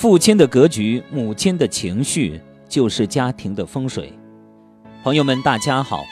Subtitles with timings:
[0.00, 4.10] 父亲的格局，母亲的情绪，就是家庭的风水。
[5.04, 6.06] 朋友们，大家好，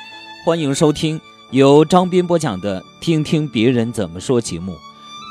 [0.45, 1.19] 欢迎收听
[1.53, 4.77] 由张斌播讲的《听听别人怎么说》节目。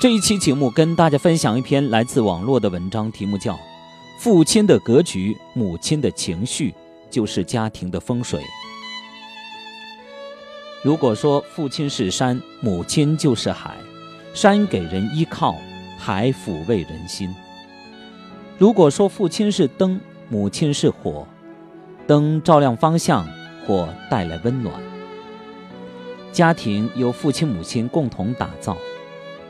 [0.02, 3.54] 这一期节目跟大家分享一篇来自网络的文章，题目叫
[4.18, 6.74] 《父亲的格局，母亲的情绪，
[7.12, 8.42] 就是家庭的风水》。
[10.82, 13.78] 如果说父亲是山，母亲就是海，
[14.33, 15.55] 山给人依靠，
[16.00, 17.32] 海抚慰人心。
[18.60, 21.28] 如果说父亲是灯，母亲是火，
[22.07, 23.24] 灯照亮方向，
[23.64, 24.74] 火带来温暖。
[26.32, 28.75] 家庭由父亲母亲共同打造，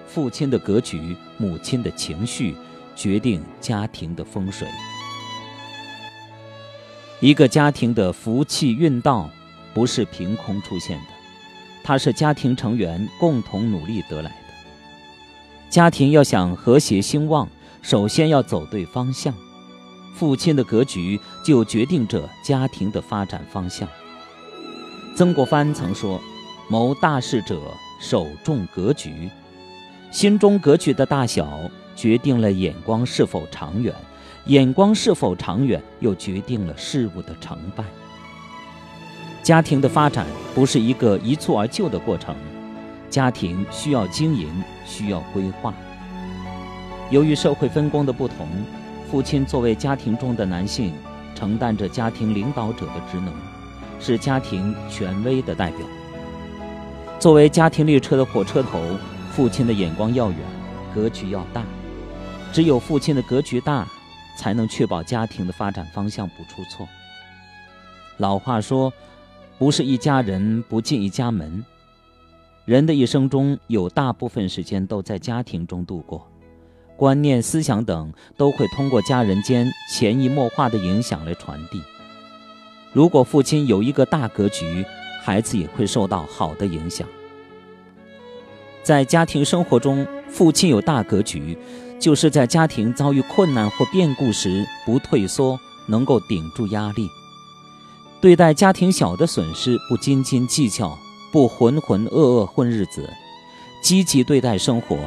[0.05, 2.53] 父亲的格局，母亲的情绪，
[2.97, 4.67] 决定家庭的风水。
[7.21, 9.30] 一个家庭的福气运道，
[9.73, 11.05] 不是凭空出现的，
[11.81, 14.35] 它是家庭成员共同努力得来的。
[15.69, 17.47] 家庭要想和谐兴旺。
[17.88, 19.33] 首先要走对方向，
[20.13, 23.88] 父亲的格局就决定着家庭的发展方向。
[25.16, 26.19] 曾国藩曾说
[26.67, 27.61] ：“谋大事者，
[28.02, 29.29] 首重格局。
[30.11, 31.61] 心中格局的大小，
[31.95, 33.94] 决定了眼光是否长远；
[34.47, 37.85] 眼光是否长远，又决定了事物的成败。
[39.41, 42.35] 家庭的发展不是一个一蹴而就的过程，
[43.09, 44.49] 家庭需要经营，
[44.85, 45.73] 需要规划。”
[47.09, 48.47] 由于社会分工的不同，
[49.09, 50.94] 父亲作为家庭中的男性，
[51.33, 53.33] 承担着家庭领导者的职能，
[54.00, 55.80] 是家庭权威的代表。
[57.17, 58.81] 作为家庭列车的火车头，
[59.31, 60.39] 父亲的眼光要远，
[60.94, 61.63] 格局要大。
[62.52, 63.88] 只有父亲的格局大，
[64.38, 66.88] 才能确保家庭的发展方向不出错。
[68.17, 68.91] 老话说
[69.58, 71.63] ：“不是一家人，不进一家门。”
[72.66, 76.28] 人的一生中有大部分时间都在家庭中度过。
[76.98, 81.81] 观念、思想等都会通过家人间潜移默化的影响来传递。
[82.91, 84.84] 如果父亲有一个大格局，
[85.24, 87.07] 孩子也会受到好的影响。
[88.81, 91.57] 在家庭生活中，父亲有大格局，
[92.00, 97.06] 就是在家庭遭遇困难或变故时不退缩，能够顶住压力；
[98.19, 100.97] 对待家庭小的损失不斤斤计较，
[101.31, 103.07] 不浑浑噩噩混日子，
[103.84, 104.97] 积极对待生活。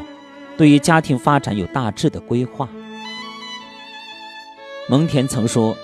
[0.61, 2.69] 对于家庭发展有大致的规划。
[4.91, 5.75] 蒙恬曾说：“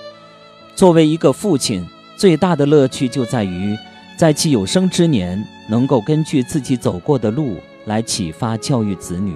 [0.77, 1.83] 作为一个父亲，
[2.15, 3.75] 最大的乐趣就在于
[4.15, 7.55] 在其有生之年，能够根据自己走过的路
[7.85, 9.35] 来启发教育子女。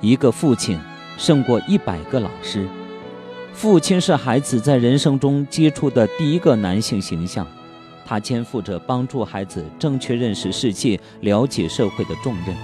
[0.00, 0.76] 一个父亲
[1.16, 2.66] 胜过一百个老师。
[3.52, 7.46] 父亲是孩子在人生中接触的第一个男性形象，
[8.04, 12.56] 他肩负着帮助孩子正确认识世界、了解社会的重任。”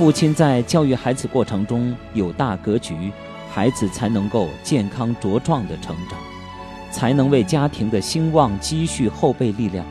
[0.00, 3.12] 父亲在教育孩子过程中有大格局，
[3.52, 6.18] 孩子才能够健康茁壮的成长，
[6.90, 9.84] 才能为家庭的兴旺积蓄后备力量。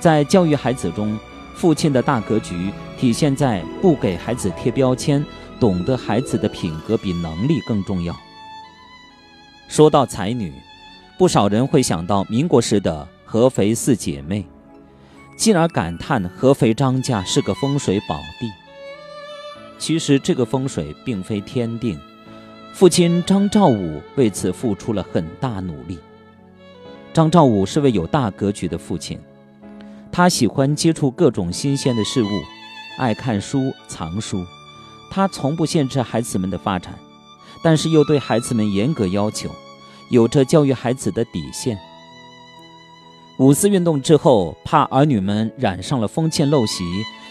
[0.00, 1.16] 在教育孩子中，
[1.54, 5.24] 父亲的大格局体现在不给孩子贴标签，
[5.60, 8.12] 懂得孩子的品格比能力更重要。
[9.68, 10.52] 说到才女，
[11.16, 14.44] 不少人会想到民国时的合肥四姐妹。
[15.36, 18.50] 进而感叹合肥张家是个风水宝地。
[19.78, 21.98] 其实这个风水并非天定，
[22.72, 25.98] 父亲张兆武为此付出了很大努力。
[27.12, 29.20] 张兆武是位有大格局的父亲，
[30.10, 32.28] 他喜欢接触各种新鲜的事物，
[32.98, 34.44] 爱看书、藏书。
[35.10, 36.98] 他从不限制孩子们的发展，
[37.62, 39.50] 但是又对孩子们严格要求，
[40.10, 41.78] 有着教育孩子的底线。
[43.38, 46.82] 五四运动之后，怕儿女们染上了封建陋习，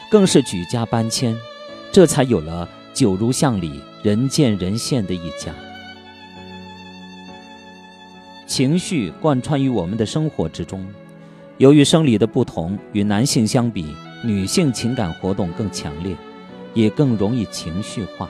[0.09, 1.35] 更是举家搬迁，
[1.91, 5.51] 这才有了九如巷里人见人羡的一家。
[8.45, 10.85] 情绪贯穿于我们的生活之中，
[11.57, 13.87] 由于生理的不同，与男性相比，
[14.23, 16.15] 女性情感活动更强烈，
[16.75, 18.29] 也更容易情绪化。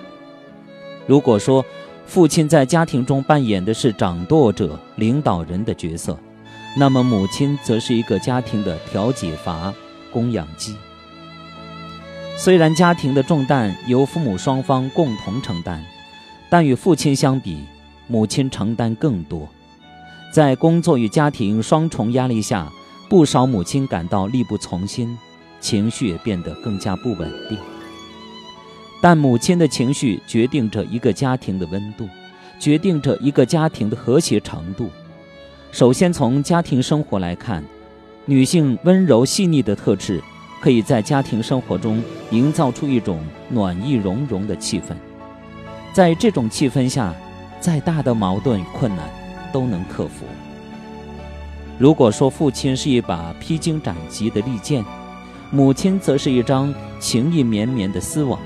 [1.05, 1.63] 如果说
[2.05, 6.17] 父亲在家庭中扮演的是掌舵者、领导人的角色，
[6.77, 9.73] 那么，母亲则是一个家庭的调解阀、
[10.11, 10.75] 供养机。
[12.37, 15.81] 虽然家庭的重担由父母双方共同承担，
[16.49, 17.63] 但与父亲相比，
[18.07, 19.47] 母亲承担更多。
[20.33, 22.69] 在工作与家庭双重压力下，
[23.09, 25.17] 不少母亲感到力不从心，
[25.61, 27.57] 情绪也变得更加不稳定。
[29.01, 32.05] 但母亲的情绪决定着一个家庭的温度，
[32.59, 34.89] 决定着一个家庭的和谐程度。
[35.75, 37.61] 首先，从家庭生活来看，
[38.23, 40.23] 女性温柔细腻的特质，
[40.61, 42.01] 可以在家庭生活中
[42.31, 43.19] 营造出一种
[43.49, 44.95] 暖意融融的气氛。
[45.91, 47.13] 在这种气氛下，
[47.59, 49.09] 再大的矛盾与困难
[49.51, 50.23] 都能克服。
[51.77, 54.81] 如果说父亲是一把披荆斩棘的利剑，
[55.51, 58.39] 母亲则是一张情意绵绵的丝网，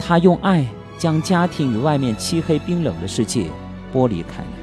[0.00, 0.66] 她用爱
[0.98, 3.46] 将家庭与外面漆黑冰冷的世界
[3.94, 4.59] 剥离开来。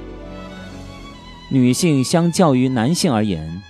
[1.49, 3.63] 女性相较于男性而言，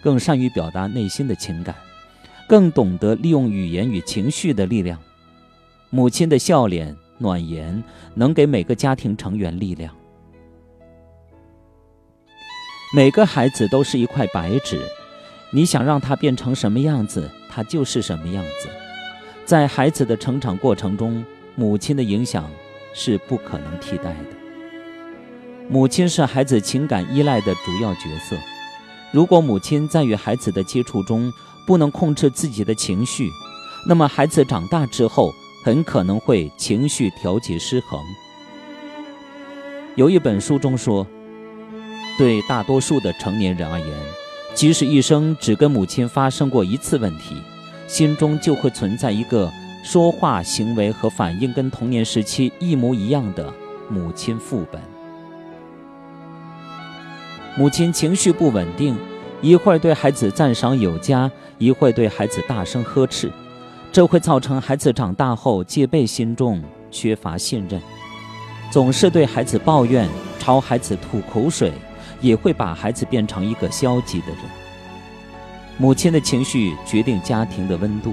[0.00, 1.74] 更善于表达内心的情感，
[2.48, 4.98] 更懂得利用语言与情绪的力量。
[5.90, 7.84] 母亲的笑脸、暖言，
[8.14, 9.94] 能给每个家庭成员力量。
[12.94, 14.80] 每个孩子都是一块白纸，
[15.50, 18.70] 你想让他变成什么样子，他就是什么样子。
[19.44, 21.22] 在孩子的成长过程中，
[21.54, 22.50] 母亲的影响
[22.94, 24.37] 是不可能替代的。
[25.68, 28.36] 母亲是孩子情感依赖的主要角色。
[29.12, 31.32] 如果母亲在与孩子的接触中
[31.66, 33.30] 不能控制自己的情绪，
[33.86, 35.32] 那么孩子长大之后
[35.64, 38.00] 很可能会情绪调节失衡。
[39.94, 41.06] 有一本书中说。
[42.18, 43.88] 对大多数的成年人而言，
[44.52, 47.40] 即使一生只跟母亲发生过一次问题，
[47.86, 49.48] 心中就会存在一个
[49.84, 53.54] 说话、行为和反应跟童年时期一模一样的
[53.88, 54.82] 母亲副本。
[57.58, 58.96] 母亲情绪不稳定，
[59.42, 61.28] 一会儿对孩子赞赏有加，
[61.58, 63.32] 一会儿对孩子大声呵斥，
[63.90, 67.82] 这会造成孩子长大后戒备心重，缺乏信任，
[68.70, 70.08] 总是对孩子抱怨，
[70.38, 71.72] 朝孩子吐口水。
[72.20, 74.38] 也会把孩子变成一个消极的人。
[75.76, 78.12] 母亲的情绪决定家庭的温度，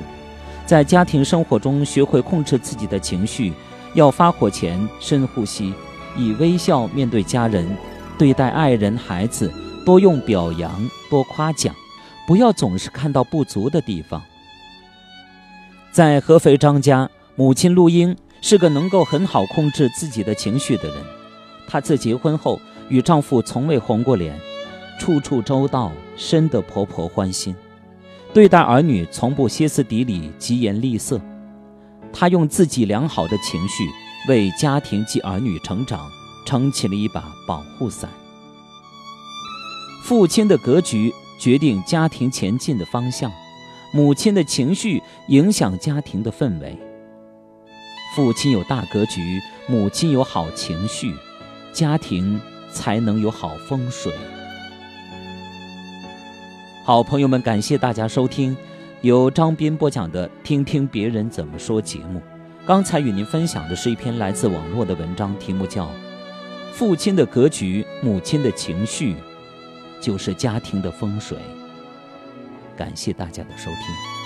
[0.63, 3.51] 在家庭生活中学会控制自己的情绪，
[3.95, 5.73] 要发火前深呼吸，
[6.15, 7.67] 以微笑面对家人，
[8.17, 9.51] 对待爱人、孩子，
[9.85, 11.75] 多用表扬，多夸奖，
[12.27, 14.21] 不要总是看到不足的地方。
[15.91, 20.97] 在合肥张家，母亲陆英是个能够很好控制自己的情绪的人。
[21.67, 22.59] 她自结婚后。
[22.87, 24.39] 与丈夫从未红过脸，
[24.99, 27.55] 处处周到，深得婆婆欢心。
[28.31, 31.19] 对待儿女从不歇斯底里、疾言厉色。
[32.13, 33.89] 她用自己良好的情绪
[34.27, 36.07] 为家庭及儿女成长
[36.45, 38.09] 撑起了一把保护伞。
[40.03, 43.31] 父亲的格局决定家庭前进的方向，
[43.91, 46.77] 母亲的情绪影响家庭的氛围。
[48.15, 51.13] 父亲有大格局，母亲有好情绪，
[51.73, 52.39] 家庭。
[52.75, 54.11] 才能有好风水。
[56.83, 58.53] 好朋友们，感谢大家收听
[58.99, 62.21] 由张斌播讲的《听听别人怎么说》节目。
[62.65, 65.85] 刚才与您分享的是一篇来自网络的文章，题目叫
[66.77, 69.15] 《父亲的格局，母亲的情绪，
[70.01, 71.37] 就是家庭的风水》。
[72.77, 74.24] 感谢大家的收听。